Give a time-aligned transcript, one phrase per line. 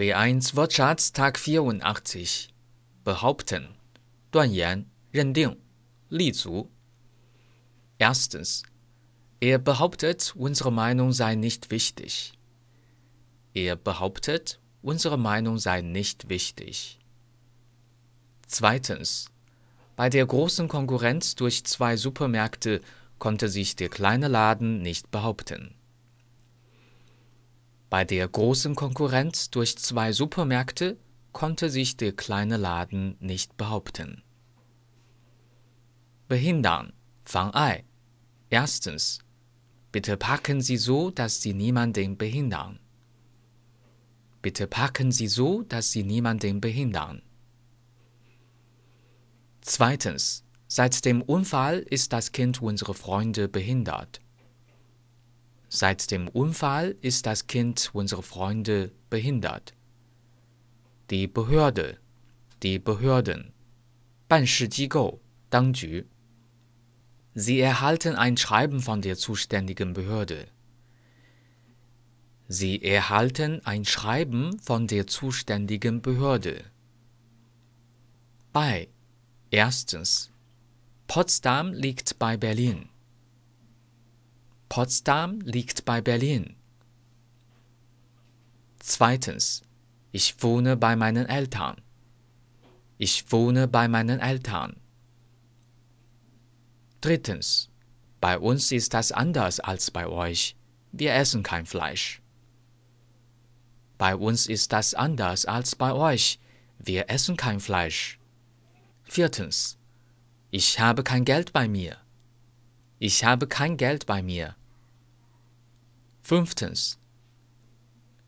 [0.00, 2.48] B1 Wortschatz Tag 84
[3.04, 3.68] behaupten,
[4.30, 5.58] 断言、认定、
[6.08, 6.70] 立足。
[7.98, 8.62] Erstens.
[9.40, 12.32] Er behauptet, unsere Meinung sei nicht wichtig.
[13.52, 16.98] Er behauptet, unsere Meinung sei nicht wichtig.
[18.46, 19.26] Zweitens.
[19.96, 22.80] Bei der großen Konkurrenz durch zwei Supermärkte
[23.18, 25.74] konnte sich der kleine Laden nicht behaupten.
[27.90, 30.96] Bei der großen Konkurrenz durch zwei Supermärkte
[31.32, 34.22] konnte sich der kleine Laden nicht behaupten.
[36.28, 36.92] Behindern,
[37.24, 37.84] 妨碍.
[38.48, 39.18] Erstens.
[39.90, 42.78] Bitte parken Sie so, dass Sie niemanden behindern.
[44.40, 47.22] Bitte parken Sie so, dass Sie niemanden behindern.
[49.62, 50.44] Zweitens.
[50.68, 54.20] Seit dem Unfall ist das Kind unserer Freunde behindert.
[55.69, 59.73] Seit dem Unfall ist das Kind unserer Freunde behindert.
[61.09, 61.97] Die Behörde,
[62.63, 63.51] die Behörden,
[64.27, 66.05] 办事机构，当局。
[67.35, 70.47] Sie erhalten ein Schreiben von der zuständigen Behörde.
[72.47, 76.63] Sie erhalten ein Schreiben von der zuständigen Behörde.
[78.53, 78.87] Bei
[79.51, 80.31] Erstens.
[81.07, 82.88] Potsdam liegt bei Berlin.
[84.70, 86.54] Potsdam liegt bei Berlin.
[88.78, 89.62] Zweitens.
[90.12, 91.82] Ich wohne bei meinen Eltern.
[92.96, 94.76] Ich wohne bei meinen Eltern.
[97.00, 97.68] Drittens.
[98.20, 100.54] Bei uns ist das anders als bei euch.
[100.92, 102.22] Wir essen kein Fleisch.
[103.98, 106.38] Bei uns ist das anders als bei euch.
[106.78, 108.20] Wir essen kein Fleisch.
[109.02, 109.78] Viertens.
[110.52, 111.96] Ich habe kein Geld bei mir.
[113.00, 114.54] Ich habe kein Geld bei mir.
[116.29, 116.99] Fünftens.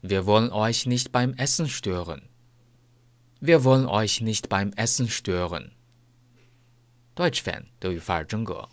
[0.02, 2.30] Wir wollen euch nicht beim Essen stören.
[3.40, 5.72] Wir wollen euch nicht beim Essen stören.
[7.16, 8.70] Deutsch Fan 德语范儿真格。